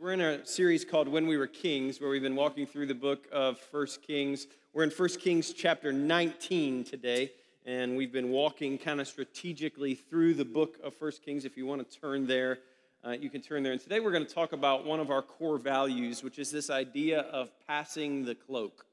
[0.00, 2.94] We're in a series called When We Were Kings, where we've been walking through the
[2.94, 4.46] book of First Kings.
[4.72, 7.32] We're in First Kings chapter 19 today,
[7.66, 11.44] and we've been walking kind of strategically through the book of First Kings.
[11.44, 12.60] If you want to turn there,
[13.04, 13.72] uh, you can turn there.
[13.72, 16.70] And today we're going to talk about one of our core values, which is this
[16.70, 18.86] idea of passing the cloak.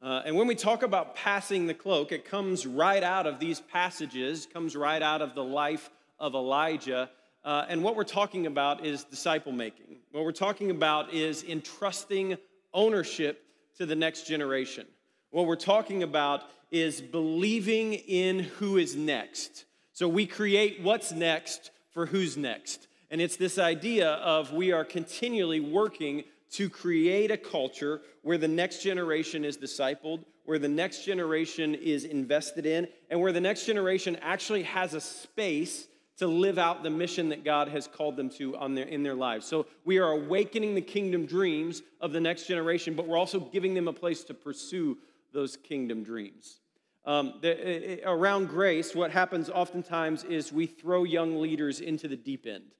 [0.00, 3.58] Uh, and when we talk about passing the cloak, it comes right out of these
[3.58, 7.10] passages, comes right out of the life of Elijah
[7.44, 9.97] uh, and what we're talking about is disciple making.
[10.12, 12.38] What we're talking about is entrusting
[12.72, 13.44] ownership
[13.76, 14.86] to the next generation.
[15.30, 19.66] What we're talking about is believing in who is next.
[19.92, 22.88] So we create what's next for who's next.
[23.10, 28.48] And it's this idea of we are continually working to create a culture where the
[28.48, 33.66] next generation is discipled, where the next generation is invested in, and where the next
[33.66, 35.86] generation actually has a space
[36.18, 39.14] to live out the mission that God has called them to on their, in their
[39.14, 39.46] lives.
[39.46, 43.74] So we are awakening the kingdom dreams of the next generation, but we're also giving
[43.74, 44.98] them a place to pursue
[45.32, 46.60] those kingdom dreams.
[47.04, 52.46] Um, the, around grace, what happens oftentimes is we throw young leaders into the deep
[52.46, 52.74] end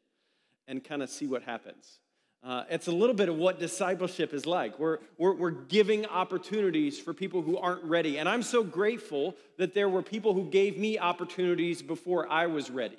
[0.66, 2.00] and kind of see what happens.
[2.42, 4.78] Uh, it's a little bit of what discipleship is like.
[4.78, 8.18] We're, we're, we're, giving opportunities for people who aren't ready.
[8.18, 12.70] And I'm so grateful that there were people who gave me opportunities before I was
[12.70, 12.98] ready.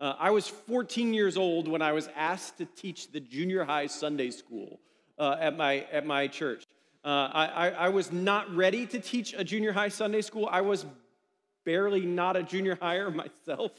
[0.00, 3.86] Uh, I was 14 years old when I was asked to teach the junior high
[3.86, 4.80] Sunday school
[5.18, 6.64] uh, at, my, at my church.
[7.04, 10.48] Uh, I, I, was not ready to teach a junior high Sunday school.
[10.50, 10.86] I was
[11.64, 13.10] barely not a junior higher
[13.46, 13.72] myself.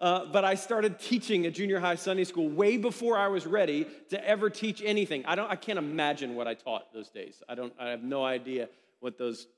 [0.00, 3.86] Uh, but I started teaching a junior high Sunday school way before I was ready
[4.10, 5.24] to ever teach anything.
[5.26, 7.42] I, don't, I can't imagine what I taught those days.
[7.48, 8.68] I, don't, I have no idea
[9.00, 9.48] what those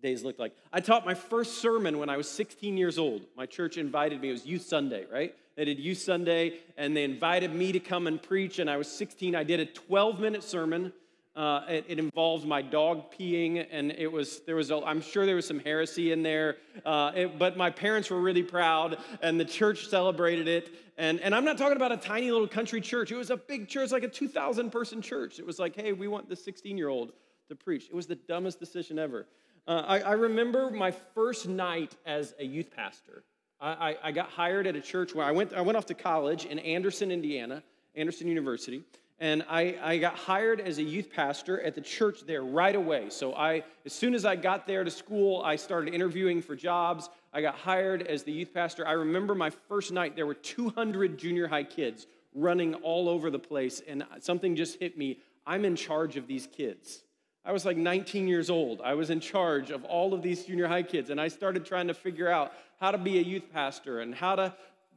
[0.00, 0.54] days looked like.
[0.72, 3.22] I taught my first sermon when I was 16 years old.
[3.36, 5.34] My church invited me, it was Youth Sunday, right?
[5.60, 8.60] They did Youth Sunday, and they invited me to come and preach.
[8.60, 9.34] And I was 16.
[9.34, 10.90] I did a 12 minute sermon.
[11.36, 15.26] Uh, it, it, involved my dog peeing, and it was there was a, I'm sure
[15.26, 19.38] there was some heresy in there, uh, it, but my parents were really proud, and
[19.38, 20.70] the church celebrated it.
[20.96, 23.12] And and I'm not talking about a tiny little country church.
[23.12, 25.38] It was a big church, like a 2,000 person church.
[25.38, 27.12] It was like, hey, we want the 16 year old
[27.50, 27.84] to preach.
[27.84, 29.26] It was the dumbest decision ever.
[29.68, 33.24] Uh, I, I remember my first night as a youth pastor.
[33.60, 36.46] I, I, got hired at a church where I went, I went off to college
[36.46, 37.62] in Anderson, Indiana,
[37.94, 38.82] Anderson University,
[39.18, 43.10] and I, I got hired as a youth pastor at the church there right away.
[43.10, 47.10] So I, as soon as I got there to school, I started interviewing for jobs.
[47.34, 48.86] I got hired as the youth pastor.
[48.88, 53.38] I remember my first night, there were 200 junior high kids running all over the
[53.38, 55.18] place, and something just hit me.
[55.46, 57.02] I'm in charge of these kids.
[57.44, 58.80] I was like 19 years old.
[58.82, 61.88] I was in charge of all of these junior high kids, and I started trying
[61.88, 64.54] to figure out how to be a youth pastor and how to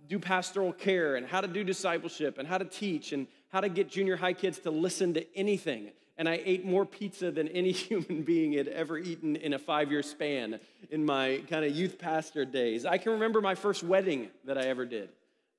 [0.07, 3.69] do pastoral care and how to do discipleship and how to teach and how to
[3.69, 5.91] get junior high kids to listen to anything.
[6.17, 9.89] And I ate more pizza than any human being had ever eaten in a five
[9.89, 10.59] year span
[10.91, 12.85] in my kind of youth pastor days.
[12.85, 15.09] I can remember my first wedding that I ever did.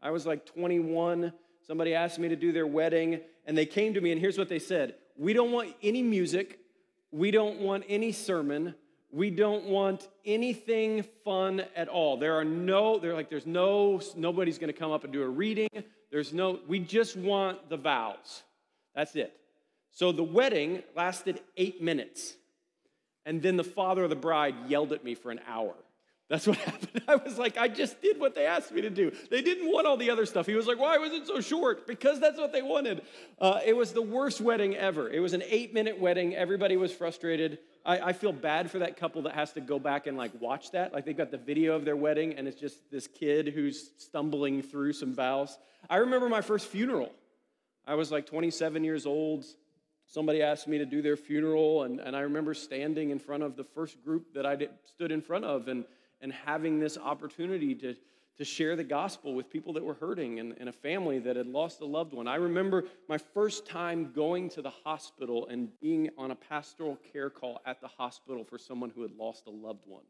[0.02, 1.32] I was like 21.
[1.66, 4.50] Somebody asked me to do their wedding, and they came to me, and here's what
[4.50, 6.58] they said We don't want any music.
[7.14, 8.74] We don't want any sermon.
[9.12, 12.16] We don't want anything fun at all.
[12.16, 15.28] There are no, they're like, there's no, nobody's going to come up and do a
[15.28, 15.68] reading.
[16.10, 18.42] There's no, we just want the vows.
[18.96, 19.32] That's it.
[19.92, 22.34] So the wedding lasted eight minutes.
[23.24, 25.74] And then the father of the bride yelled at me for an hour.
[26.28, 27.02] That's what happened.
[27.06, 29.12] I was like, I just did what they asked me to do.
[29.30, 30.46] They didn't want all the other stuff.
[30.46, 31.86] He was like, Why was it so short?
[31.86, 33.02] Because that's what they wanted.
[33.38, 35.08] Uh, it was the worst wedding ever.
[35.10, 36.34] It was an eight minute wedding.
[36.34, 37.58] Everybody was frustrated.
[37.84, 40.70] I, I, feel bad for that couple that has to go back and like watch
[40.70, 40.94] that.
[40.94, 44.62] Like they've got the video of their wedding and it's just this kid who's stumbling
[44.62, 45.58] through some vows.
[45.90, 47.12] I remember my first funeral.
[47.86, 49.44] I was like 27 years old.
[50.06, 53.56] Somebody asked me to do their funeral, and, and I remember standing in front of
[53.56, 55.84] the first group that I did, stood in front of, and
[56.24, 57.94] and having this opportunity to,
[58.38, 61.46] to share the gospel with people that were hurting and, and a family that had
[61.46, 62.26] lost a loved one.
[62.26, 67.28] I remember my first time going to the hospital and being on a pastoral care
[67.28, 70.04] call at the hospital for someone who had lost a loved one.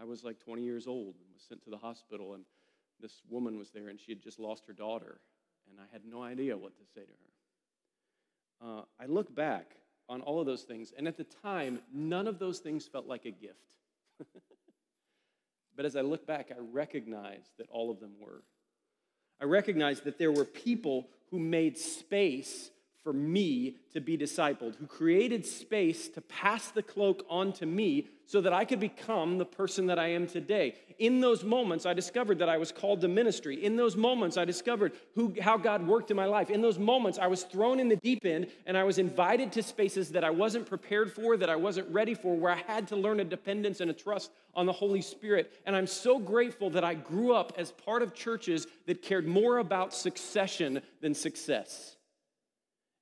[0.00, 2.44] I was like 20 years old and was sent to the hospital, and
[2.98, 5.20] this woman was there, and she had just lost her daughter,
[5.70, 7.12] and I had no idea what to say to
[8.62, 8.78] her.
[8.78, 9.72] Uh, I look back
[10.08, 13.26] on all of those things, and at the time, none of those things felt like
[13.26, 13.76] a gift.
[15.76, 18.42] But as I look back, I recognize that all of them were.
[19.40, 22.70] I recognize that there were people who made space
[23.06, 28.08] for me to be discipled, who created space to pass the cloak on to me
[28.26, 30.74] so that I could become the person that I am today.
[30.98, 33.64] In those moments, I discovered that I was called to ministry.
[33.64, 36.50] In those moments, I discovered who, how God worked in my life.
[36.50, 39.62] In those moments, I was thrown in the deep end and I was invited to
[39.62, 42.96] spaces that I wasn't prepared for, that I wasn't ready for, where I had to
[42.96, 45.52] learn a dependence and a trust on the Holy Spirit.
[45.64, 49.58] And I'm so grateful that I grew up as part of churches that cared more
[49.58, 51.95] about succession than success.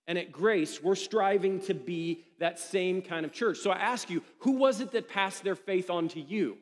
[0.06, 3.59] And at Grace, we're striving to be that same kind of church.
[3.59, 6.59] So I ask you, who was it that passed their faith on to you?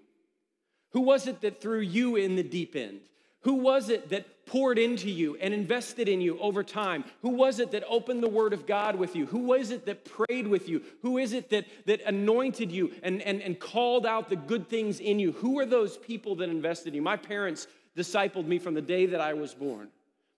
[0.90, 3.00] Who was it that threw you in the deep end?
[3.40, 7.04] Who was it that poured into you and invested in you over time?
[7.22, 9.26] Who was it that opened the Word of God with you?
[9.26, 10.82] Who was it that prayed with you?
[11.02, 15.00] Who is it that, that anointed you and, and, and called out the good things
[15.00, 15.32] in you?
[15.32, 17.02] Who are those people that invested in you?
[17.02, 17.66] My parents
[17.96, 19.88] discipled me from the day that I was born.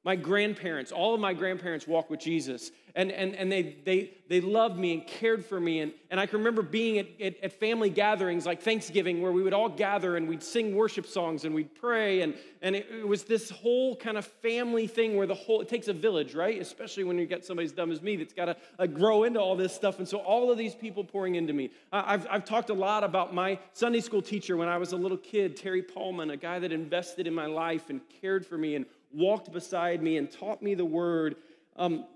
[0.04, 4.40] My grandparents, all of my grandparents walk with Jesus, and, and, and they, they, they
[4.40, 5.80] loved me and cared for me.
[5.80, 9.42] And, and I can remember being at, at, at, family gatherings like Thanksgiving where we
[9.42, 12.20] would all gather and we'd sing worship songs and we'd pray.
[12.20, 15.68] And, and it, it was this whole kind of family thing where the whole, it
[15.68, 16.60] takes a village, right?
[16.60, 19.40] Especially when you get somebody as dumb as me that's got to uh, grow into
[19.40, 19.98] all this stuff.
[19.98, 21.70] And so all of these people pouring into me.
[21.92, 25.18] I've, I've talked a lot about my Sunday school teacher when I was a little
[25.18, 28.86] kid, Terry Paulman, a guy that invested in my life and cared for me and
[29.14, 31.36] walked beside me and taught me the word.
[31.76, 32.06] Um,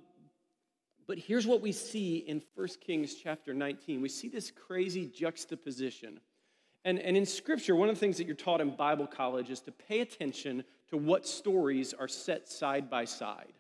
[1.06, 4.02] but here's what we see in 1 Kings chapter 19.
[4.02, 6.20] We see this crazy juxtaposition.
[6.84, 9.60] And, and in Scripture, one of the things that you're taught in Bible college is
[9.60, 13.52] to pay attention to what stories are set side by side.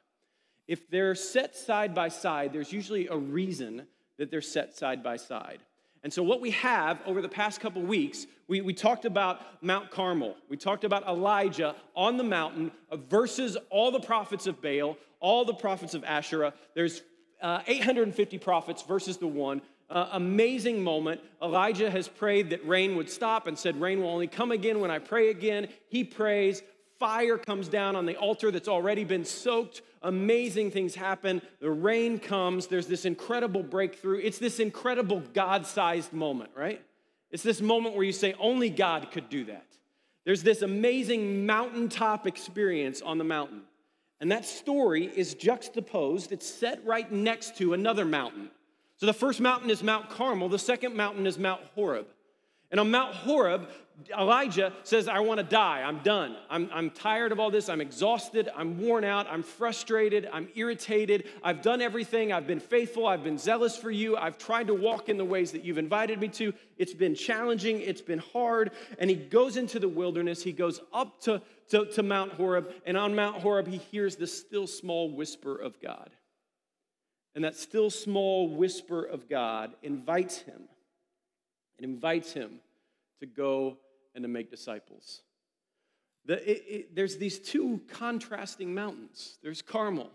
[0.66, 3.86] If they're set side by side, there's usually a reason
[4.18, 5.60] that they're set side by side.
[6.02, 9.90] And so, what we have over the past couple weeks, we, we talked about Mount
[9.90, 10.36] Carmel.
[10.48, 12.70] We talked about Elijah on the mountain
[13.08, 16.54] versus all the prophets of Baal, all the prophets of Asherah.
[16.74, 17.02] There's
[17.42, 19.62] uh, 850 prophets versus the one.
[19.90, 21.20] Uh, amazing moment.
[21.42, 24.90] Elijah has prayed that rain would stop and said, Rain will only come again when
[24.90, 25.68] I pray again.
[25.88, 26.62] He prays.
[26.98, 31.42] Fire comes down on the altar that's already been soaked amazing things happen.
[31.60, 32.66] The rain comes.
[32.66, 34.18] There's this incredible breakthrough.
[34.18, 36.82] It's this incredible God sized moment, right?
[37.30, 39.66] It's this moment where you say, only God could do that.
[40.24, 43.62] There's this amazing mountaintop experience on the mountain.
[44.20, 48.50] And that story is juxtaposed, it's set right next to another mountain.
[48.96, 52.08] So the first mountain is Mount Carmel, the second mountain is Mount Horeb.
[52.70, 53.68] And on Mount Horeb,
[54.16, 55.82] Elijah says, I want to die.
[55.82, 56.36] I'm done.
[56.48, 57.68] I'm, I'm tired of all this.
[57.68, 58.48] I'm exhausted.
[58.56, 59.26] I'm worn out.
[59.28, 60.28] I'm frustrated.
[60.32, 61.24] I'm irritated.
[61.42, 62.32] I've done everything.
[62.32, 63.08] I've been faithful.
[63.08, 64.16] I've been zealous for you.
[64.16, 66.54] I've tried to walk in the ways that you've invited me to.
[66.76, 67.80] It's been challenging.
[67.80, 68.70] It's been hard.
[69.00, 70.44] And he goes into the wilderness.
[70.44, 72.70] He goes up to, to, to Mount Horeb.
[72.86, 76.10] And on Mount Horeb, he hears the still small whisper of God.
[77.34, 80.68] And that still small whisper of God invites him.
[81.78, 82.60] It invites him
[83.20, 83.78] to go
[84.18, 85.22] and to make disciples.
[86.26, 89.38] The, it, it, there's these two contrasting mountains.
[89.44, 90.10] There's Carmel,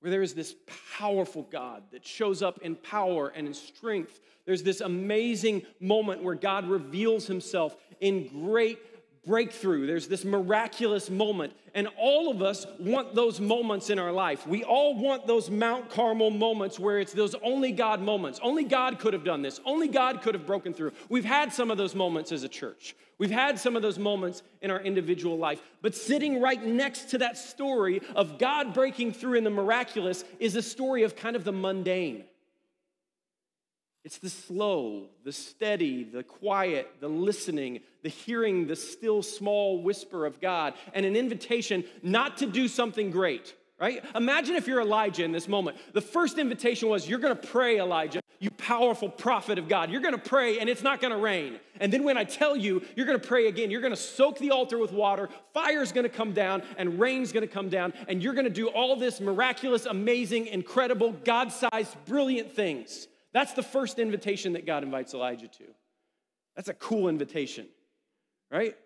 [0.00, 0.56] where there is this
[0.98, 4.18] powerful God that shows up in power and in strength.
[4.44, 8.80] There's this amazing moment where God reveals himself in great
[9.24, 9.86] breakthrough.
[9.86, 11.52] There's this miraculous moment.
[11.74, 14.46] And all of us want those moments in our life.
[14.46, 18.40] We all want those Mount Carmel moments where it's those only God moments.
[18.42, 19.60] Only God could have done this.
[19.64, 20.92] Only God could have broken through.
[21.08, 22.96] We've had some of those moments as a church.
[23.18, 25.62] We've had some of those moments in our individual life.
[25.80, 30.56] But sitting right next to that story of God breaking through in the miraculous is
[30.56, 32.24] a story of kind of the mundane.
[34.04, 40.26] It's the slow, the steady, the quiet, the listening, the hearing the still small whisper
[40.26, 44.04] of God, and an invitation not to do something great, right?
[44.16, 45.76] Imagine if you're Elijah in this moment.
[45.92, 49.88] The first invitation was, You're gonna pray, Elijah, you powerful prophet of God.
[49.88, 51.60] You're gonna pray, and it's not gonna rain.
[51.78, 54.78] And then when I tell you, you're gonna pray again, you're gonna soak the altar
[54.78, 58.66] with water, fire's gonna come down, and rain's gonna come down, and you're gonna do
[58.66, 63.06] all this miraculous, amazing, incredible, God sized, brilliant things.
[63.32, 65.64] That's the first invitation that God invites Elijah to.
[66.54, 67.66] That's a cool invitation,
[68.50, 68.76] right?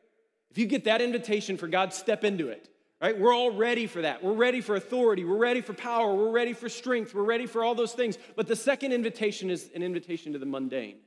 [0.51, 2.69] If you get that invitation for God, step into it,
[3.03, 3.19] right?
[3.19, 4.23] We're all ready for that.
[4.23, 5.25] We're ready for authority.
[5.25, 6.15] We're ready for power.
[6.15, 7.13] We're ready for strength.
[7.13, 8.19] We're ready for all those things.
[8.37, 10.99] But the second invitation is an invitation to the mundane.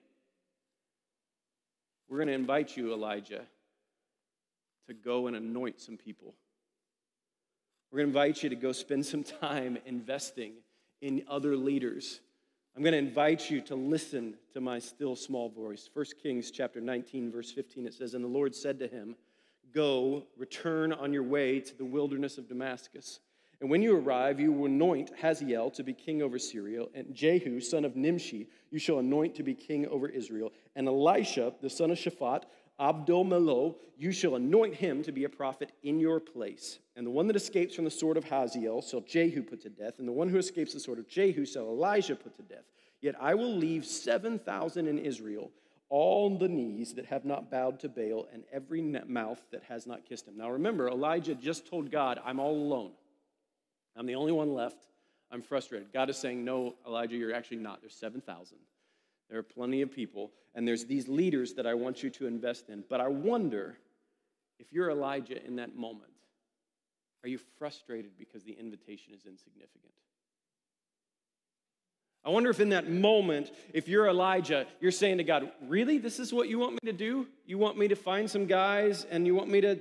[2.10, 3.43] We're going to invite you, Elijah,
[4.88, 6.34] to go and anoint some people.
[7.91, 10.53] We're going to invite you to go spend some time investing
[11.01, 12.19] in other leaders
[12.79, 15.89] I'm going to invite you to listen to my still small voice.
[15.91, 19.17] 1 Kings chapter 19 verse 15 it says and the Lord said to him,
[19.74, 23.19] "Go, return on your way to the wilderness of Damascus,
[23.59, 27.59] And when you arrive, you will anoint Hazael to be king over Syria, and Jehu,
[27.59, 31.91] son of Nimshi, you shall anoint to be king over Israel, and Elisha, the son
[31.91, 32.43] of Shaphat,
[32.79, 36.79] Abdul you shall anoint him to be a prophet in your place.
[36.95, 40.00] And the one that escapes from the sword of Hazael shall Jehu put to death,
[40.00, 42.63] and the one who escapes the sword of Jehu shall Elijah put to death.
[43.01, 45.51] Yet I will leave 7,000 in Israel,
[45.89, 50.05] all the knees that have not bowed to Baal, and every mouth that has not
[50.05, 50.38] kissed him.
[50.38, 52.91] Now remember, Elijah just told God, I'm all alone.
[53.98, 54.86] I'm the only one left.
[55.31, 55.91] I'm frustrated.
[55.93, 57.81] God is saying, No, Elijah, you're actually not.
[57.81, 58.57] There's 7,000.
[59.29, 62.69] There are plenty of people, and there's these leaders that I want you to invest
[62.69, 62.83] in.
[62.89, 63.77] But I wonder
[64.59, 66.12] if you're Elijah in that moment,
[67.24, 69.93] are you frustrated because the invitation is insignificant?
[72.25, 75.98] I wonder if in that moment, if you're Elijah, you're saying to God, Really?
[75.98, 77.27] This is what you want me to do?
[77.45, 79.79] You want me to find some guys and you want me to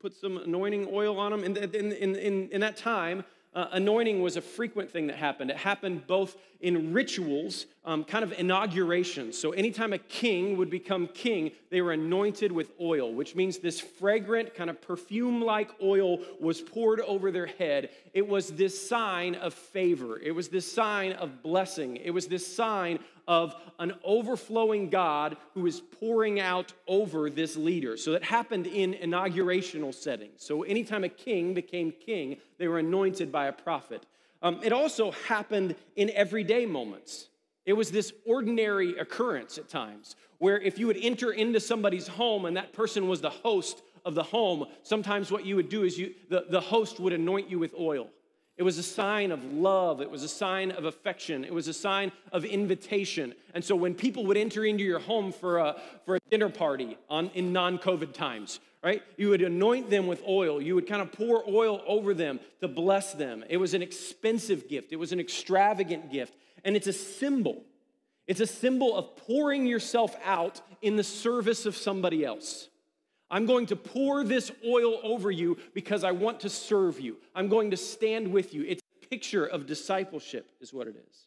[0.00, 1.44] put some anointing oil on them?
[1.44, 5.50] In, in, in, in, that time, uh, anointing was a frequent thing that happened.
[5.50, 9.36] It happened both in rituals, um, kind of inaugurations.
[9.36, 13.80] So, anytime a king would become king, they were anointed with oil, which means this
[13.80, 17.90] fragrant, kind of perfume like oil was poured over their head.
[18.12, 22.46] It was this sign of favor, it was this sign of blessing, it was this
[22.46, 27.96] sign of an overflowing God who is pouring out over this leader.
[27.96, 30.42] So that happened in inaugurational settings.
[30.42, 34.04] So anytime a king became king, they were anointed by a prophet.
[34.42, 37.28] Um, it also happened in everyday moments.
[37.66, 42.46] It was this ordinary occurrence at times where if you would enter into somebody's home
[42.46, 45.98] and that person was the host of the home, sometimes what you would do is
[45.98, 48.08] you, the, the host would anoint you with oil.
[48.60, 50.02] It was a sign of love.
[50.02, 51.44] It was a sign of affection.
[51.44, 53.34] It was a sign of invitation.
[53.54, 56.98] And so when people would enter into your home for a, for a dinner party
[57.08, 60.60] on, in non COVID times, right, you would anoint them with oil.
[60.60, 63.44] You would kind of pour oil over them to bless them.
[63.48, 66.34] It was an expensive gift, it was an extravagant gift.
[66.62, 67.64] And it's a symbol.
[68.26, 72.68] It's a symbol of pouring yourself out in the service of somebody else.
[73.30, 77.16] I'm going to pour this oil over you because I want to serve you.
[77.34, 78.64] I'm going to stand with you.
[78.64, 81.26] It's a picture of discipleship, is what it is.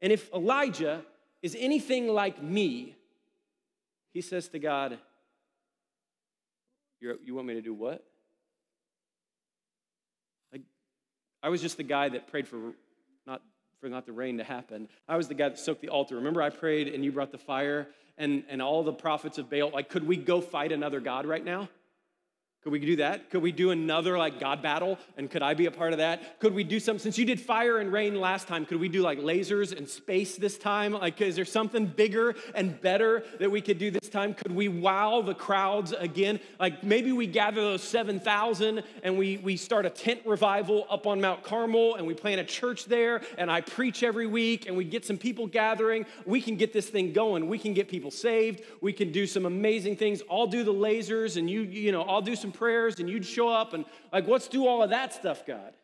[0.00, 1.02] And if Elijah
[1.42, 2.96] is anything like me,
[4.14, 4.98] he says to God,
[7.00, 8.02] You want me to do what?
[10.50, 10.62] Like,
[11.42, 12.72] I was just the guy that prayed for
[13.26, 13.42] not
[13.80, 14.88] for not the rain to happen.
[15.06, 16.16] I was the guy that soaked the altar.
[16.16, 19.70] Remember, I prayed and you brought the fire and, and all the prophets of Baal.
[19.70, 21.68] Like, could we go fight another God right now?
[22.64, 23.28] Could we do that?
[23.28, 24.98] Could we do another like God battle?
[25.18, 26.40] And could I be a part of that?
[26.40, 26.98] Could we do something?
[26.98, 30.36] Since you did fire and rain last time, could we do like lasers and space
[30.36, 30.94] this time?
[30.94, 34.32] Like, is there something bigger and better that we could do this time?
[34.32, 36.40] Could we wow the crowds again?
[36.58, 41.20] Like maybe we gather those 7,000 and we, we start a tent revival up on
[41.20, 44.84] Mount Carmel and we plant a church there and I preach every week and we
[44.84, 46.06] get some people gathering.
[46.24, 47.46] We can get this thing going.
[47.46, 48.62] We can get people saved.
[48.80, 50.22] We can do some amazing things.
[50.30, 53.48] I'll do the lasers and you, you know, I'll do some prayers and you'd show
[53.48, 55.74] up and, like, let's do all of that stuff, God.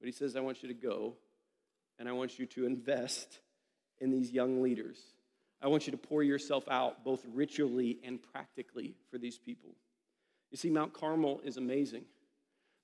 [0.00, 1.14] But he says, I want you to go
[1.98, 3.40] and I want you to invest
[4.00, 4.98] in these young leaders.
[5.60, 9.70] I want you to pour yourself out both ritually and practically for these people.
[10.50, 12.04] You see, Mount Carmel is amazing.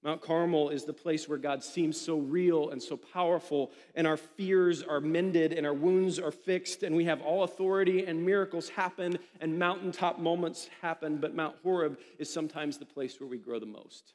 [0.05, 4.19] Mount Carmel is the place where God seems so real and so powerful, and our
[4.19, 8.69] fears are mended and our wounds are fixed, and we have all authority, and miracles
[8.69, 11.17] happen, and mountaintop moments happen.
[11.17, 14.13] But Mount Horeb is sometimes the place where we grow the most.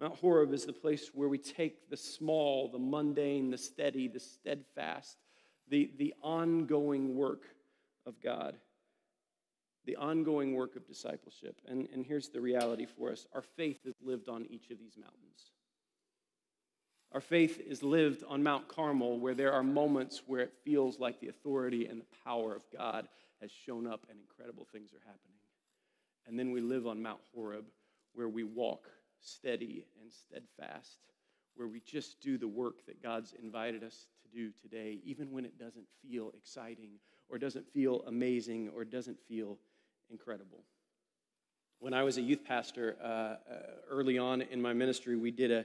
[0.00, 4.18] Mount Horeb is the place where we take the small, the mundane, the steady, the
[4.18, 5.16] steadfast,
[5.68, 7.42] the, the ongoing work
[8.04, 8.56] of God
[9.84, 11.60] the ongoing work of discipleship.
[11.66, 14.96] And, and here's the reality for us our faith is lived on each of these
[14.96, 15.50] mountains.
[17.12, 21.20] Our faith is lived on Mount Carmel, where there are moments where it feels like
[21.20, 23.06] the authority and the power of God
[23.40, 25.38] has shown up and incredible things are happening.
[26.26, 27.66] And then we live on Mount Horeb,
[28.14, 28.88] where we walk
[29.20, 30.98] steady and steadfast,
[31.54, 35.44] where we just do the work that God's invited us to do today, even when
[35.44, 36.98] it doesn't feel exciting
[37.28, 39.58] or doesn't feel amazing or doesn't feel
[40.10, 40.62] incredible.
[41.80, 43.36] When I was a youth pastor uh, uh,
[43.90, 45.64] early on in my ministry, we did a,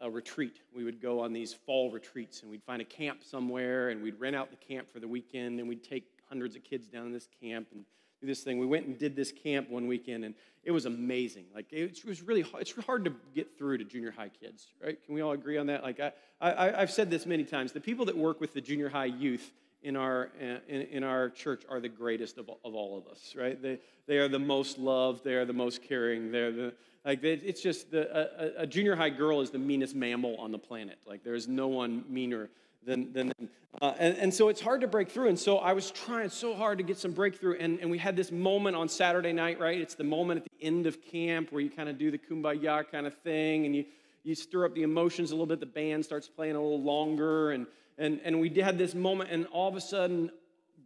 [0.00, 0.60] a retreat.
[0.74, 4.18] We would go on these fall retreats and we'd find a camp somewhere and we'd
[4.18, 7.12] rent out the camp for the weekend and we'd take hundreds of kids down to
[7.12, 7.84] this camp and
[8.20, 8.58] do this thing.
[8.58, 11.46] We went and did this camp one weekend and it was amazing.
[11.54, 12.62] Like it was really hard.
[12.62, 15.02] It's hard to get through to junior high kids, right?
[15.04, 15.82] Can we all agree on that?
[15.82, 17.72] Like I, I, I've said this many times.
[17.72, 19.50] The people that work with the junior high youth
[19.82, 23.34] in our, uh, in, in our church are the greatest of, of all of us,
[23.36, 23.60] right?
[23.60, 27.62] They, they are the most loved, they are the most caring, they're the, like, it's
[27.62, 30.98] just the, a, a junior high girl is the meanest mammal on the planet.
[31.06, 32.50] Like, there's no one meaner
[32.84, 33.48] than, than them.
[33.80, 35.28] Uh, and, and so it's hard to break through.
[35.28, 37.56] And so I was trying so hard to get some breakthrough.
[37.58, 39.80] And, and we had this moment on Saturday night, right?
[39.80, 42.84] It's the moment at the end of camp where you kind of do the kumbaya
[42.90, 43.84] kind of thing and you,
[44.24, 45.60] you stir up the emotions a little bit.
[45.60, 47.52] The band starts playing a little longer.
[47.52, 47.66] And,
[47.98, 50.30] and, and we had this moment, and all of a sudden,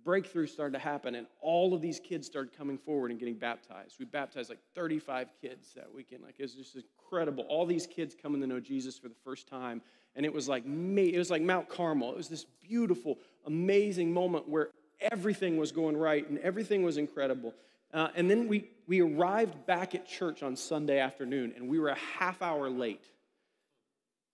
[0.05, 3.97] breakthrough started to happen, and all of these kids started coming forward and getting baptized.
[3.99, 6.23] We baptized like 35 kids that weekend.
[6.23, 7.45] Like it was just incredible.
[7.49, 9.83] All these kids coming to know Jesus for the first time,
[10.17, 12.11] and it was like it was like Mount Carmel.
[12.11, 17.55] It was this beautiful, amazing moment where everything was going right and everything was incredible.
[17.93, 21.89] Uh, and then we we arrived back at church on Sunday afternoon, and we were
[21.89, 23.11] a half hour late.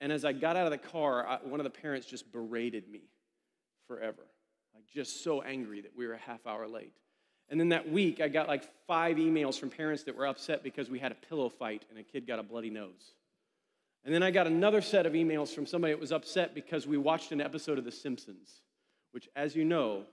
[0.01, 2.89] And as I got out of the car, I, one of the parents just berated
[2.89, 3.03] me
[3.87, 4.27] forever
[4.75, 6.95] Like, just so angry that we were a half hour late.
[7.49, 10.91] And then that week, I got like five emails from parents that were upset because
[10.91, 13.15] we had a pillow fight and a kid got a bloody nose.
[14.05, 16.97] And then I got another set of emails from somebody that was upset because we
[16.97, 18.61] watched an episode of The Simpsons,
[19.13, 20.05] which, as you know,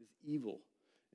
[0.00, 0.60] is evil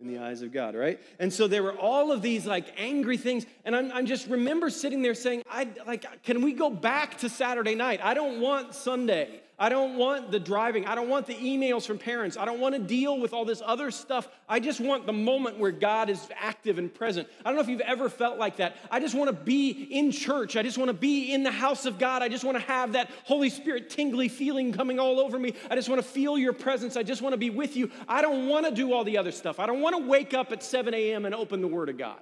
[0.01, 0.99] in the eyes of God, right?
[1.19, 3.45] And so there were all of these like angry things.
[3.65, 7.29] And I'm, I'm just remember sitting there saying, I like, can we go back to
[7.29, 7.99] Saturday night?
[8.03, 9.41] I don't want Sunday.
[9.61, 10.87] I don't want the driving.
[10.87, 12.35] I don't want the emails from parents.
[12.35, 14.27] I don't want to deal with all this other stuff.
[14.49, 17.27] I just want the moment where God is active and present.
[17.45, 18.75] I don't know if you've ever felt like that.
[18.89, 20.57] I just want to be in church.
[20.57, 22.23] I just want to be in the house of God.
[22.23, 25.53] I just want to have that Holy Spirit tingly feeling coming all over me.
[25.69, 26.97] I just want to feel your presence.
[26.97, 27.91] I just want to be with you.
[28.07, 29.59] I don't want to do all the other stuff.
[29.59, 31.25] I don't want to wake up at 7 a.m.
[31.25, 32.19] and open the Word of God.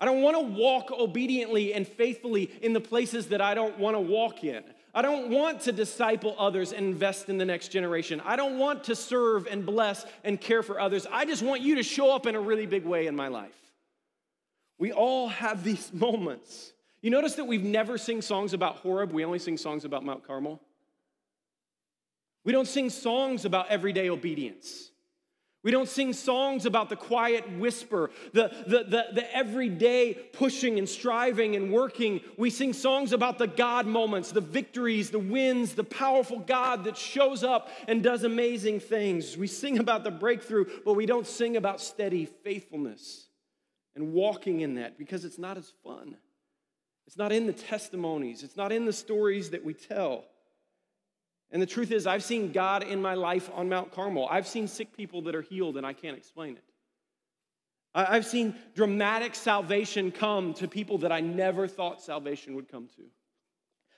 [0.00, 3.96] I don't want to walk obediently and faithfully in the places that I don't want
[3.96, 4.62] to walk in.
[4.98, 8.20] I don't want to disciple others and invest in the next generation.
[8.24, 11.06] I don't want to serve and bless and care for others.
[11.12, 13.54] I just want you to show up in a really big way in my life.
[14.76, 16.72] We all have these moments.
[17.00, 20.26] You notice that we've never sing songs about Horeb, we only sing songs about Mount
[20.26, 20.60] Carmel.
[22.42, 24.87] We don't sing songs about everyday obedience.
[25.68, 30.88] We don't sing songs about the quiet whisper, the, the, the, the, everyday pushing and
[30.88, 32.22] striving and working.
[32.38, 36.96] We sing songs about the God moments, the victories, the wins, the powerful God that
[36.96, 39.36] shows up and does amazing things.
[39.36, 43.26] We sing about the breakthrough, but we don't sing about steady faithfulness
[43.94, 46.16] and walking in that because it's not as fun.
[47.06, 50.24] It's not in the testimonies, it's not in the stories that we tell.
[51.50, 54.28] And the truth is, I've seen God in my life on Mount Carmel.
[54.30, 56.64] I've seen sick people that are healed, and I can't explain it.
[57.94, 63.02] I've seen dramatic salvation come to people that I never thought salvation would come to.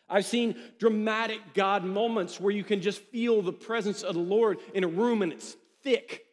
[0.08, 4.58] I've seen dramatic God moments where you can just feel the presence of the Lord
[4.74, 6.24] in a room and it's thick.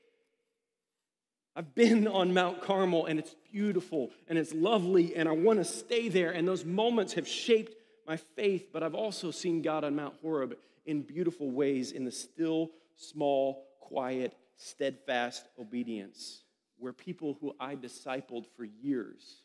[1.56, 5.65] I've been on Mount Carmel and it's beautiful and it's lovely and I want to
[5.65, 6.32] stay there.
[6.32, 7.75] And those moments have shaped
[8.08, 10.56] my faith, but I've also seen God on Mount Horeb
[10.88, 16.43] in beautiful ways in the still, small, quiet, steadfast obedience,
[16.80, 19.43] where people who I discipled for years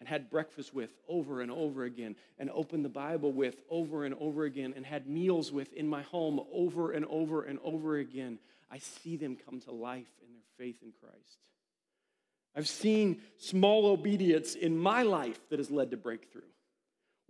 [0.00, 4.16] and had breakfast with over and over again, and opened the Bible with over and
[4.18, 8.40] over again, and had meals with in my home over and over and over again,
[8.68, 11.38] I see them come to life in their faith in Christ.
[12.56, 16.42] I've seen small obedience in my life that has led to breakthrough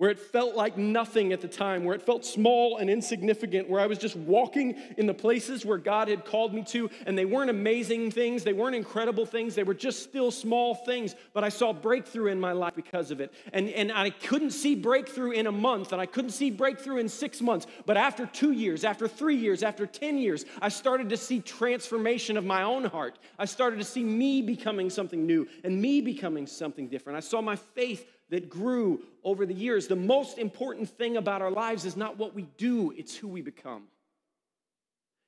[0.03, 3.81] where it felt like nothing at the time, where it felt small and insignificant, where
[3.81, 7.25] I was just walking in the places where God had called me to, and they
[7.25, 11.51] weren't amazing things, they weren't incredible things, they were just still small things, but I
[11.51, 13.33] saw breakthrough in my life because of it.
[13.53, 17.09] And, and I couldn't see breakthrough in a month, and I couldn't see breakthrough in
[17.09, 21.17] six months, but after two years, after three years, after 10 years, I started to
[21.17, 23.21] see transformation of my own heart.
[23.39, 27.19] I started to see me becoming something new and me becoming something different.
[27.19, 29.87] I saw my faith that grew over the years.
[29.87, 33.43] The most important thing about our lives is not what we do, it's who we
[33.43, 33.85] become.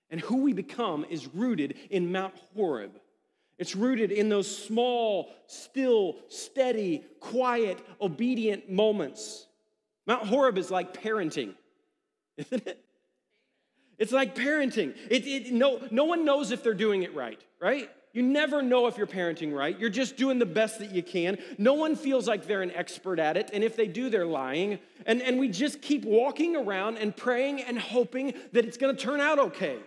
[0.09, 2.93] And who we become is rooted in Mount Horeb.
[3.59, 9.47] It's rooted in those small, still, steady, quiet, obedient moments.
[10.07, 11.53] Mount Horeb is like parenting,
[12.39, 12.83] isn't it?
[13.99, 14.95] It's like parenting.
[15.11, 17.91] It, it, no, no one knows if they're doing it right, right?
[18.15, 19.79] You never know if you're parenting right.
[19.79, 21.37] You're just doing the best that you can.
[21.59, 23.51] No one feels like they're an expert at it.
[23.53, 24.79] And if they do, they're lying.
[25.05, 29.03] And, and we just keep walking around and praying and hoping that it's going to
[29.03, 29.79] turn out okay.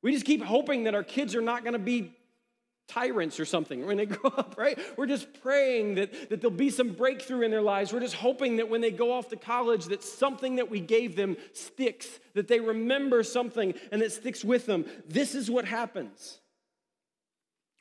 [0.00, 2.14] We just keep hoping that our kids are not going to be
[2.86, 4.78] tyrants or something when they grow up, right?
[4.96, 7.92] We're just praying that, that there'll be some breakthrough in their lives.
[7.92, 11.16] We're just hoping that when they go off to college, that something that we gave
[11.16, 14.84] them sticks, that they remember something and it sticks with them.
[15.08, 16.38] This is what happens.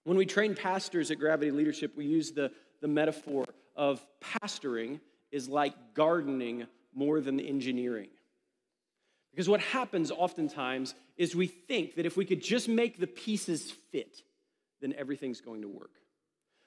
[0.03, 4.99] When we train pastors at Gravity Leadership, we use the, the metaphor of pastoring
[5.31, 8.09] is like gardening more than engineering.
[9.31, 13.71] Because what happens oftentimes is we think that if we could just make the pieces
[13.91, 14.21] fit,
[14.81, 15.91] then everything's going to work.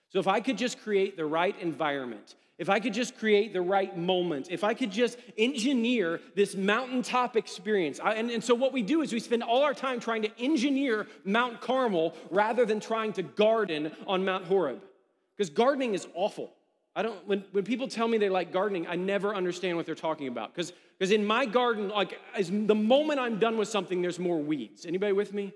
[0.09, 3.61] So if I could just create the right environment, if I could just create the
[3.61, 8.01] right moment, if I could just engineer this mountaintop experience.
[8.03, 10.31] I, and, and so, what we do is we spend all our time trying to
[10.41, 14.83] engineer Mount Carmel rather than trying to garden on Mount Horeb.
[15.37, 16.53] Because gardening is awful.
[16.95, 19.95] I don't, when, when people tell me they like gardening, I never understand what they're
[19.95, 20.55] talking about.
[20.55, 24.39] Because because in my garden, like as the moment I'm done with something, there's more
[24.39, 24.87] weeds.
[24.87, 25.53] Anybody with me?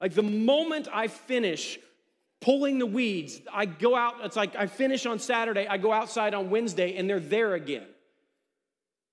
[0.00, 1.78] Like the moment I finish
[2.44, 3.40] pulling the weeds.
[3.52, 7.08] I go out, it's like I finish on Saturday, I go outside on Wednesday, and
[7.08, 7.86] they're there again.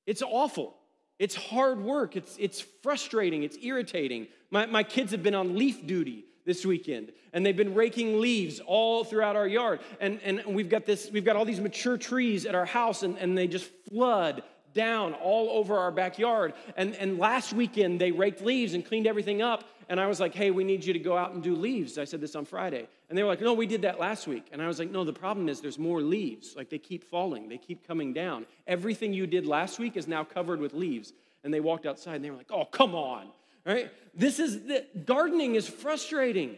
[0.05, 0.75] It's awful.
[1.17, 2.15] It's hard work.
[2.15, 3.43] It's, it's frustrating.
[3.43, 4.27] It's irritating.
[4.49, 8.59] My, my kids have been on leaf duty this weekend and they've been raking leaves
[8.59, 12.47] all throughout our yard and, and we've got this we've got all these mature trees
[12.47, 14.41] at our house and, and they just flood
[14.73, 16.53] down all over our backyard.
[16.75, 19.63] And, and last weekend, they raked leaves and cleaned everything up.
[19.89, 21.97] And I was like, hey, we need you to go out and do leaves.
[21.97, 22.87] I said this on Friday.
[23.11, 24.47] And they were like, no, we did that last week.
[24.53, 26.55] And I was like, no, the problem is there's more leaves.
[26.55, 28.45] Like they keep falling, they keep coming down.
[28.65, 31.11] Everything you did last week is now covered with leaves.
[31.43, 33.27] And they walked outside and they were like, oh, come on.
[33.65, 33.91] Right?
[34.15, 36.55] This is, the, gardening is frustrating.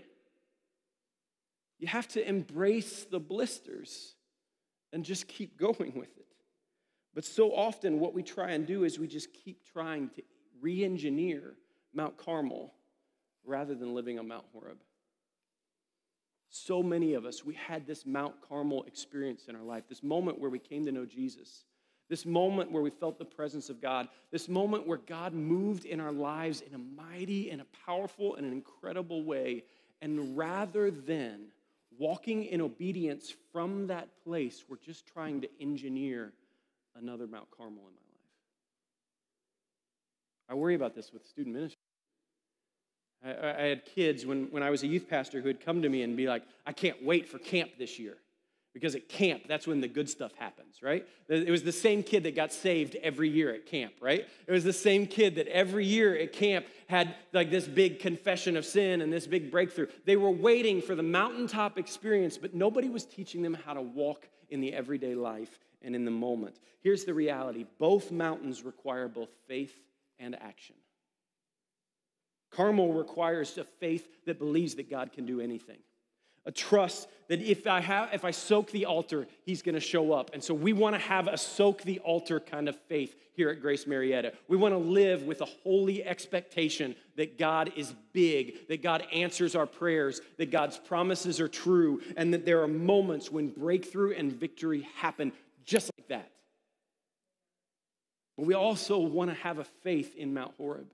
[1.79, 4.13] You have to embrace the blisters
[4.91, 6.27] and just keep going with it.
[7.15, 10.21] But so often, what we try and do is we just keep trying to
[10.61, 11.55] re engineer
[11.95, 12.75] Mount Carmel
[13.43, 14.77] rather than living on Mount Horeb.
[16.55, 20.39] So many of us, we had this Mount Carmel experience in our life, this moment
[20.39, 21.65] where we came to know Jesus,
[22.09, 25.99] this moment where we felt the presence of God, this moment where God moved in
[25.99, 29.63] our lives in a mighty and a powerful and an incredible way.
[30.03, 31.47] And rather than
[31.97, 36.33] walking in obedience from that place, we're just trying to engineer
[36.95, 38.29] another Mount Carmel in my life.
[40.49, 41.82] I worry about this with student ministry.
[43.25, 45.89] I, I, had kids when, when I was a youth pastor who would come to
[45.89, 48.17] me and be like, I can't wait for camp this year.
[48.73, 51.07] Because at camp, that's when the good stuff happens, right?
[51.29, 54.25] It was the same kid that got saved every year at camp, right?
[54.47, 58.57] It was the same kid that every year at camp had like this big confession
[58.57, 59.87] of sin and this big breakthrough.
[60.05, 64.27] They were waiting for the mountaintop experience, but nobody was teaching them how to walk
[64.49, 66.55] in the everyday life and in the moment.
[66.81, 69.73] Here's the reality both mountains require both faith
[70.17, 70.75] and action.
[72.55, 75.79] Carmel requires a faith that believes that God can do anything.
[76.45, 80.11] A trust that if I have if I soak the altar, he's going to show
[80.11, 80.31] up.
[80.33, 83.61] And so we want to have a soak the altar kind of faith here at
[83.61, 84.33] Grace Marietta.
[84.49, 89.55] We want to live with a holy expectation that God is big, that God answers
[89.55, 94.31] our prayers, that God's promises are true, and that there are moments when breakthrough and
[94.31, 95.31] victory happen
[95.63, 96.29] just like that.
[98.37, 100.87] But we also want to have a faith in Mount Horeb.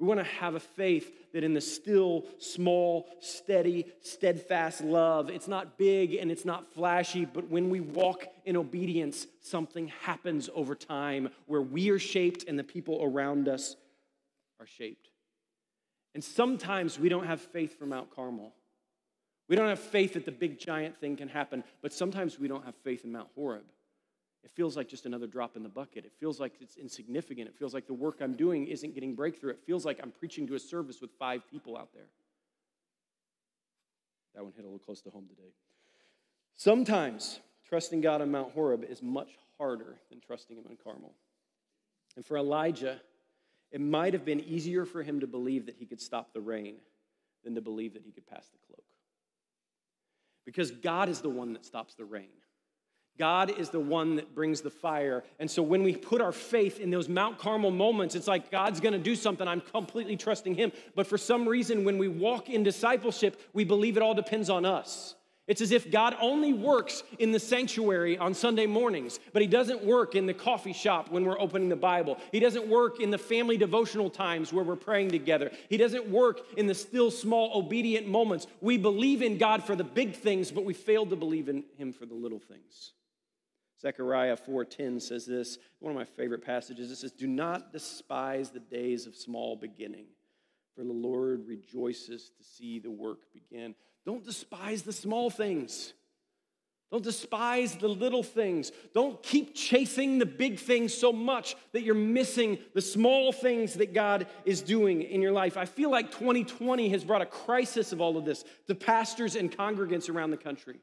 [0.00, 5.46] We want to have a faith that in the still, small, steady, steadfast love, it's
[5.46, 10.74] not big and it's not flashy, but when we walk in obedience, something happens over
[10.74, 13.76] time where we are shaped and the people around us
[14.60, 15.10] are shaped.
[16.14, 18.52] And sometimes we don't have faith for Mount Carmel.
[19.48, 22.64] We don't have faith that the big giant thing can happen, but sometimes we don't
[22.64, 23.64] have faith in Mount Horeb.
[24.44, 26.04] It feels like just another drop in the bucket.
[26.04, 27.48] It feels like it's insignificant.
[27.48, 29.52] It feels like the work I'm doing isn't getting breakthrough.
[29.52, 32.08] It feels like I'm preaching to a service with five people out there.
[34.34, 35.48] That one hit a little close to home today.
[36.56, 41.14] Sometimes trusting God on Mount Horeb is much harder than trusting Him on Carmel.
[42.16, 43.00] And for Elijah,
[43.70, 46.76] it might have been easier for him to believe that he could stop the rain
[47.42, 48.84] than to believe that he could pass the cloak.
[50.44, 52.28] Because God is the one that stops the rain.
[53.18, 55.22] God is the one that brings the fire.
[55.38, 58.80] And so when we put our faith in those Mount Carmel moments, it's like God's
[58.80, 59.46] gonna do something.
[59.46, 60.72] I'm completely trusting Him.
[60.94, 64.64] But for some reason, when we walk in discipleship, we believe it all depends on
[64.64, 65.14] us.
[65.46, 69.84] It's as if God only works in the sanctuary on Sunday mornings, but He doesn't
[69.84, 72.18] work in the coffee shop when we're opening the Bible.
[72.32, 75.50] He doesn't work in the family devotional times where we're praying together.
[75.68, 78.46] He doesn't work in the still small obedient moments.
[78.62, 81.92] We believe in God for the big things, but we fail to believe in Him
[81.92, 82.92] for the little things.
[83.80, 86.90] Zechariah 4:10 says this, one of my favorite passages.
[86.90, 90.06] It says, "Do not despise the days of small beginning,
[90.74, 93.74] for the Lord rejoices to see the work begin.
[94.04, 95.94] Don't despise the small things.
[96.90, 98.70] Don't despise the little things.
[98.92, 103.92] Don't keep chasing the big things so much that you're missing the small things that
[103.92, 105.56] God is doing in your life.
[105.56, 109.50] I feel like 2020 has brought a crisis of all of this to pastors and
[109.50, 110.78] congregants around the country.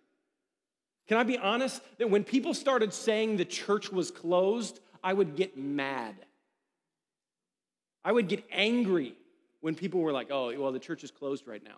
[1.07, 5.35] Can I be honest that when people started saying the church was closed, I would
[5.35, 6.15] get mad.
[8.03, 9.15] I would get angry
[9.61, 11.77] when people were like, oh, well, the church is closed right now.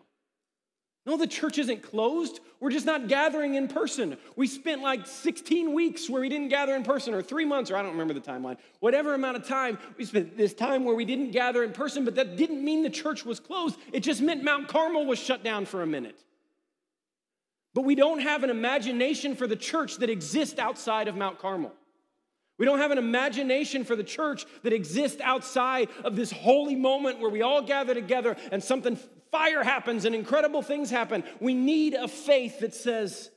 [1.05, 2.39] No, the church isn't closed.
[2.61, 4.15] We're just not gathering in person.
[4.37, 7.75] We spent like 16 weeks where we didn't gather in person, or three months, or
[7.75, 8.57] I don't remember the timeline.
[8.79, 12.15] Whatever amount of time, we spent this time where we didn't gather in person, but
[12.15, 13.77] that didn't mean the church was closed.
[13.91, 16.23] It just meant Mount Carmel was shut down for a minute.
[17.73, 21.73] But we don't have an imagination for the church that exists outside of Mount Carmel.
[22.59, 27.19] We don't have an imagination for the church that exists outside of this holy moment
[27.19, 28.97] where we all gather together and something
[29.31, 31.23] fire happens and incredible things happen.
[31.39, 33.31] We need a faith that says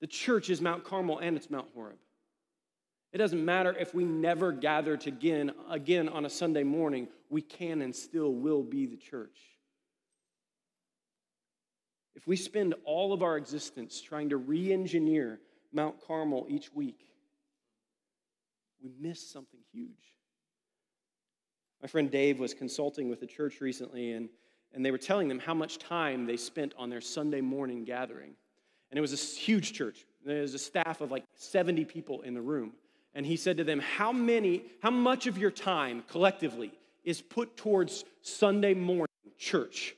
[0.00, 1.96] the church is Mount Carmel and it's Mount Horeb.
[3.12, 7.80] It doesn't matter if we never gather again, again on a Sunday morning, we can
[7.82, 9.38] and still will be the church.
[12.16, 15.38] If we spend all of our existence trying to re engineer
[15.72, 16.98] Mount Carmel each week,
[18.82, 19.90] we miss something huge.
[21.82, 24.30] My friend Dave was consulting with a church recently, and,
[24.72, 28.32] and they were telling them how much time they spent on their Sunday morning gathering.
[28.90, 30.06] And it was a huge church.
[30.24, 32.72] There was a staff of like 70 people in the room.
[33.14, 36.72] And he said to them, How many, how much of your time collectively
[37.04, 39.06] is put towards Sunday morning
[39.38, 39.94] church?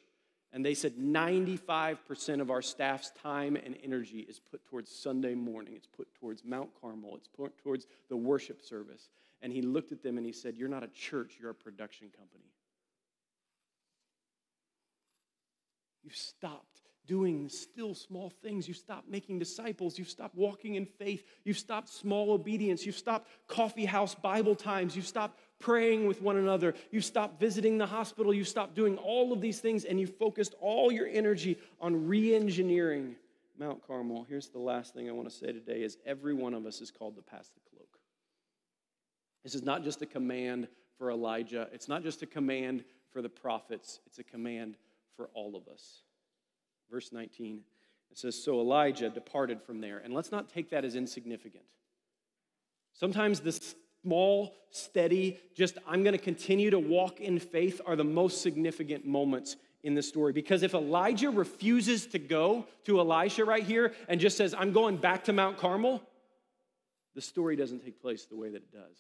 [0.53, 5.75] And they said 95% of our staff's time and energy is put towards Sunday morning.
[5.77, 7.17] It's put towards Mount Carmel.
[7.17, 9.11] It's put towards the worship service.
[9.43, 12.09] And he looked at them and he said, You're not a church, you're a production
[12.17, 12.51] company.
[16.03, 18.69] You've stopped doing still small things.
[18.69, 19.99] You've stopped making disciples.
[19.99, 21.25] You've stopped walking in faith.
[21.43, 22.87] You've stopped small obedience.
[22.87, 24.95] You've stopped coffee house Bible times.
[24.95, 26.75] You've stopped praying with one another.
[26.91, 28.33] You've stopped visiting the hospital.
[28.33, 32.35] You've stopped doing all of these things and you focused all your energy on re
[32.35, 33.17] engineering
[33.59, 34.25] Mount Carmel.
[34.29, 36.91] Here's the last thing I want to say today is every one of us is
[36.91, 37.99] called to pass the cloak.
[39.43, 41.69] This is not just a command for Elijah.
[41.73, 44.01] It's not just a command for the prophets.
[44.07, 44.77] It's a command
[45.17, 46.03] for all of us.
[46.91, 47.61] Verse 19,
[48.11, 49.99] it says, So Elijah departed from there.
[49.99, 51.65] And let's not take that as insignificant.
[52.93, 58.05] Sometimes this small, steady, just I'm going to continue to walk in faith are the
[58.05, 60.33] most significant moments in the story.
[60.33, 64.97] Because if Elijah refuses to go to Elisha right here and just says, I'm going
[64.97, 66.03] back to Mount Carmel,
[67.15, 68.97] the story doesn't take place the way that it does.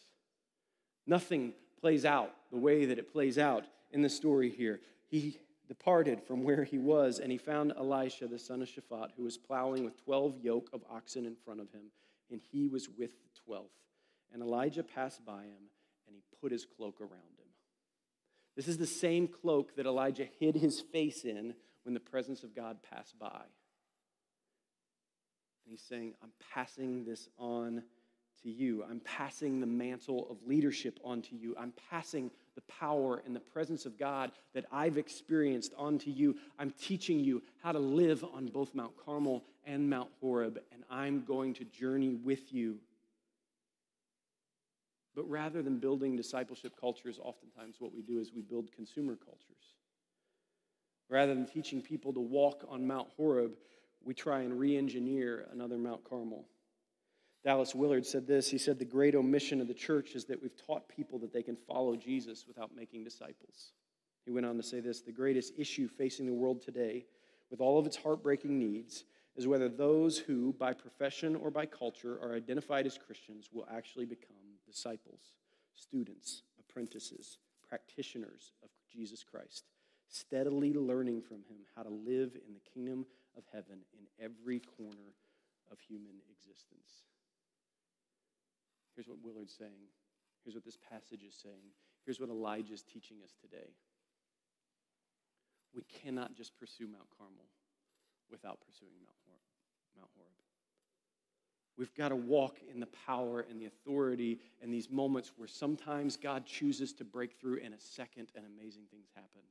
[1.06, 4.80] Nothing plays out the way that it plays out in the story here.
[5.06, 9.24] He departed from where he was, and he found Elisha, the son of Shaphat, who
[9.24, 11.90] was plowing with 12 yoke of oxen in front of him,
[12.30, 13.68] and he was with the 12th.
[14.32, 15.70] And Elijah passed by him,
[16.06, 17.48] and he put his cloak around him.
[18.56, 22.54] This is the same cloak that Elijah hid his face in when the presence of
[22.54, 23.26] God passed by.
[25.64, 27.82] And he's saying, I'm passing this on
[28.42, 28.84] to you.
[28.88, 31.54] I'm passing the mantle of leadership onto you.
[31.58, 36.36] I'm passing the power and the presence of God that I've experienced onto you.
[36.58, 41.24] I'm teaching you how to live on both Mount Carmel and Mount Horeb, and I'm
[41.24, 42.78] going to journey with you.
[45.18, 49.74] But rather than building discipleship cultures, oftentimes what we do is we build consumer cultures.
[51.11, 53.57] Rather than teaching people to walk on Mount Horeb,
[54.04, 56.44] we try and re engineer another Mount Carmel.
[57.42, 58.48] Dallas Willard said this.
[58.48, 61.42] He said, The great omission of the church is that we've taught people that they
[61.42, 63.72] can follow Jesus without making disciples.
[64.24, 67.07] He went on to say this The greatest issue facing the world today,
[67.50, 69.02] with all of its heartbreaking needs,
[69.35, 74.07] is whether those who, by profession or by culture, are identified as Christians will actually
[74.07, 74.37] become
[74.68, 75.33] disciples,
[75.74, 79.64] students, apprentices, practitioners of Jesus Christ,
[80.09, 85.14] steadily learning from him how to live in the kingdom of heaven in every corner
[85.70, 87.04] of human existence.
[88.94, 89.92] Here's what Willard's saying.
[90.44, 91.72] Here's what this passage is saying.
[92.04, 93.76] Here's what Elijah is teaching us today.
[95.74, 97.46] We cannot just pursue Mount Carmel
[98.31, 99.44] without pursuing Mount Horeb.
[99.96, 100.47] Mount Horeb.
[101.78, 106.16] We've got to walk in the power and the authority and these moments where sometimes
[106.16, 109.42] God chooses to break through in a second and amazing things happen.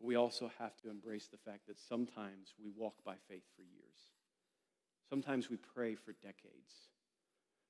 [0.00, 3.62] But we also have to embrace the fact that sometimes we walk by faith for
[3.62, 3.98] years.
[5.08, 6.90] Sometimes we pray for decades.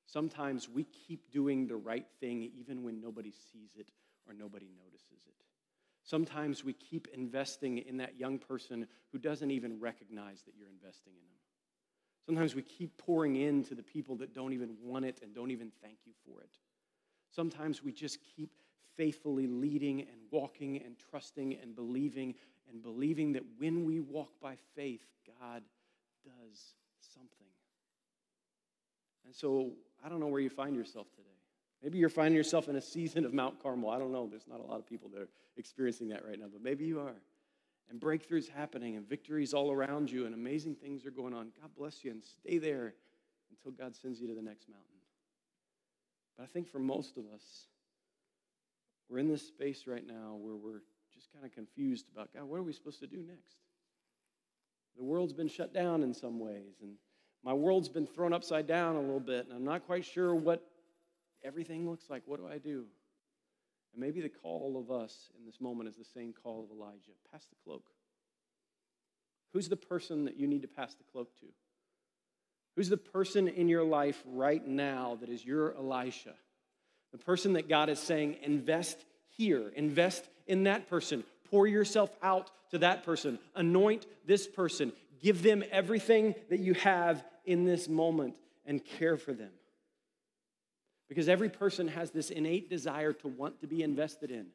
[0.06, 3.90] Sometimes we keep doing the right thing even when nobody sees it
[4.26, 5.34] or nobody notices it.
[6.04, 11.12] Sometimes we keep investing in that young person who doesn't even recognize that you're investing
[11.12, 11.47] in them.
[12.28, 15.72] Sometimes we keep pouring into the people that don't even want it and don't even
[15.82, 16.50] thank you for it.
[17.34, 18.50] Sometimes we just keep
[18.98, 22.34] faithfully leading and walking and trusting and believing
[22.70, 25.00] and believing that when we walk by faith,
[25.40, 25.62] God
[26.22, 26.74] does
[27.14, 27.46] something.
[29.24, 29.70] And so
[30.04, 31.28] I don't know where you find yourself today.
[31.82, 33.88] Maybe you're finding yourself in a season of Mount Carmel.
[33.88, 34.26] I don't know.
[34.26, 37.00] There's not a lot of people that are experiencing that right now, but maybe you
[37.00, 37.14] are.
[37.90, 41.52] And breakthroughs happening and victories all around you and amazing things are going on.
[41.60, 42.94] God bless you and stay there
[43.50, 44.84] until God sends you to the next mountain.
[46.36, 47.42] But I think for most of us,
[49.08, 50.82] we're in this space right now where we're
[51.14, 53.56] just kind of confused about God, what are we supposed to do next?
[54.96, 56.92] The world's been shut down in some ways, and
[57.44, 60.62] my world's been thrown upside down a little bit, and I'm not quite sure what
[61.42, 62.22] everything looks like.
[62.26, 62.84] What do I do?
[63.98, 67.10] And maybe the call of us in this moment is the same call of Elijah
[67.32, 67.82] pass the cloak.
[69.52, 71.46] Who's the person that you need to pass the cloak to?
[72.76, 76.34] Who's the person in your life right now that is your Elisha?
[77.10, 82.52] The person that God is saying, invest here, invest in that person, pour yourself out
[82.70, 88.36] to that person, anoint this person, give them everything that you have in this moment,
[88.64, 89.50] and care for them.
[91.08, 94.46] Because every person has this innate desire to want to be invested in.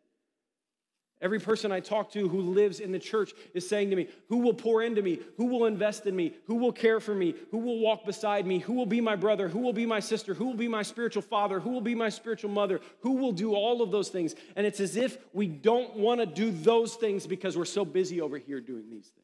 [1.24, 4.40] Every person I talk to who lives in the church is saying to me, Who
[4.40, 5.20] will pour into me?
[5.38, 6.34] Who will invest in me?
[6.48, 7.34] Who will care for me?
[7.52, 8.60] Who will walk beside me?
[8.60, 9.48] Who will be my brother?
[9.48, 10.34] Who will be my sister?
[10.34, 11.62] Who will be my spiritual father?
[11.62, 12.82] Who will be my spiritual mother?
[13.00, 14.36] Who will do all of those things?
[14.58, 18.20] And it's as if we don't want to do those things because we're so busy
[18.20, 19.24] over here doing these things.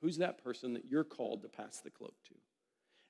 [0.00, 2.34] Who's that person that you're called to pass the cloak to?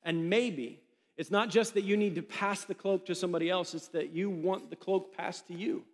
[0.02, 0.80] And maybe
[1.20, 4.14] it's not just that you need to pass the cloak to somebody else, it's that
[4.14, 5.84] you want the cloak passed to you.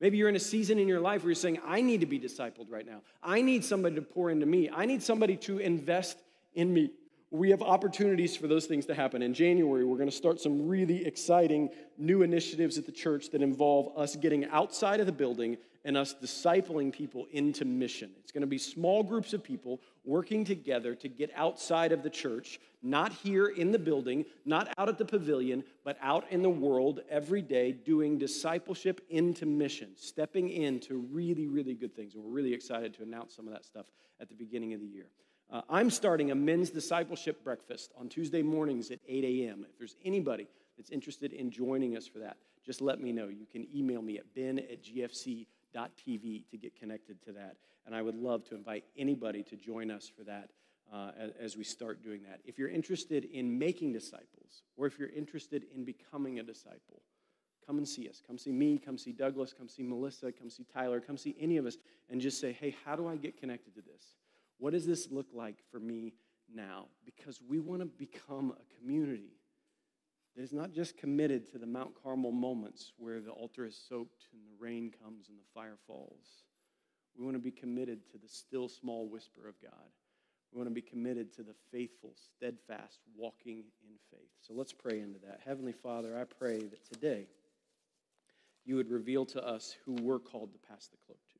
[0.00, 2.18] Maybe you're in a season in your life where you're saying, I need to be
[2.18, 3.02] discipled right now.
[3.22, 4.68] I need somebody to pour into me.
[4.74, 6.18] I need somebody to invest
[6.56, 6.90] in me.
[7.30, 9.22] We have opportunities for those things to happen.
[9.22, 13.42] In January, we're going to start some really exciting new initiatives at the church that
[13.42, 18.10] involve us getting outside of the building and us discipling people into mission.
[18.20, 22.10] It's going to be small groups of people working together to get outside of the
[22.10, 26.50] church, not here in the building, not out at the pavilion, but out in the
[26.50, 32.14] world every day doing discipleship into mission, stepping into really, really good things.
[32.14, 33.86] And we're really excited to announce some of that stuff
[34.20, 35.06] at the beginning of the year.
[35.50, 39.66] Uh, I'm starting a men's discipleship breakfast on Tuesday mornings at 8 a.m.
[39.68, 43.28] If there's anybody that's interested in joining us for that, just let me know.
[43.28, 47.56] You can email me at ben at gfc.com TV to get connected to that.
[47.86, 50.50] And I would love to invite anybody to join us for that
[50.92, 52.40] uh, as, as we start doing that.
[52.44, 57.02] If you're interested in making disciples, or if you're interested in becoming a disciple,
[57.66, 58.22] come and see us.
[58.26, 61.56] Come see me, come see Douglas, come see Melissa, come see Tyler, come see any
[61.56, 61.76] of us,
[62.10, 64.16] and just say, hey, how do I get connected to this?
[64.58, 66.14] What does this look like for me
[66.54, 66.86] now?
[67.04, 69.32] Because we want to become a community
[70.34, 74.26] that is not just committed to the Mount Carmel moments where the altar is soaked
[74.32, 76.44] and the rain comes and the fire falls.
[77.16, 79.90] We want to be committed to the still small whisper of God.
[80.52, 84.30] We want to be committed to the faithful, steadfast walking in faith.
[84.40, 85.40] So let's pray into that.
[85.44, 87.26] Heavenly Father, I pray that today
[88.64, 91.38] you would reveal to us who we're called to pass the cloak to.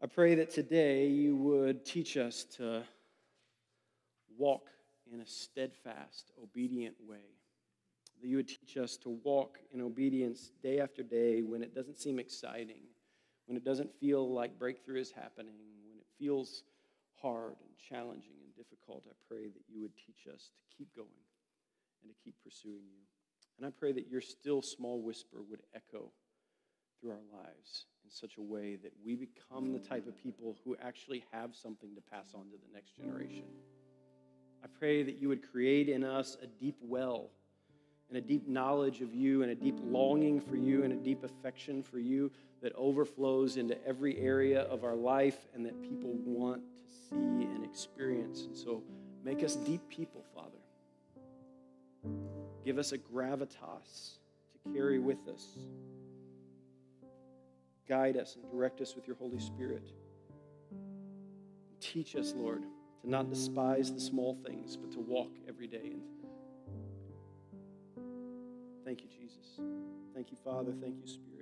[0.00, 2.84] I pray that today you would teach us to
[4.36, 4.68] walk
[5.12, 7.37] in a steadfast, obedient way
[8.20, 11.98] that you would teach us to walk in obedience day after day when it doesn't
[11.98, 12.82] seem exciting,
[13.46, 15.54] when it doesn't feel like breakthrough is happening,
[15.88, 16.64] when it feels
[17.20, 19.04] hard and challenging and difficult.
[19.08, 21.08] I pray that you would teach us to keep going
[22.02, 23.04] and to keep pursuing you.
[23.56, 26.10] And I pray that your still small whisper would echo
[27.00, 30.76] through our lives in such a way that we become the type of people who
[30.82, 33.44] actually have something to pass on to the next generation.
[34.62, 37.30] I pray that you would create in us a deep well
[38.08, 41.24] and a deep knowledge of you and a deep longing for you and a deep
[41.24, 42.30] affection for you
[42.62, 47.64] that overflows into every area of our life and that people want to see and
[47.64, 48.44] experience.
[48.44, 48.82] And so
[49.24, 50.48] make us deep people, Father.
[52.64, 54.18] Give us a gravitas
[54.52, 55.46] to carry with us.
[57.88, 59.90] Guide us and direct us with your Holy Spirit.
[61.80, 62.64] Teach us, Lord,
[63.02, 66.17] to not despise the small things, but to walk every day into
[68.88, 69.60] Thank you, Jesus.
[70.14, 70.72] Thank you, Father.
[70.80, 71.37] Thank you, Spirit.